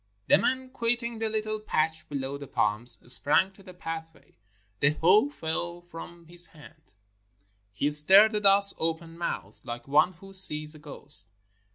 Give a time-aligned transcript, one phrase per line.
[0.27, 4.35] The man, quitting the little patch below the palms, sprang to the pathway.
[4.79, 6.95] The hoe fell from his hands—
[7.71, 11.29] he stared at us open mouthed, like one who sees a ghost.